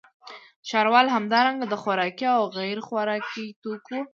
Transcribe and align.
ښاروال 0.69 1.07
همدارنګه 1.15 1.65
د 1.69 1.73
خوراکي 1.81 2.27
او 2.37 2.43
غیرخوراکي 2.57 3.45
توکو 3.61 3.99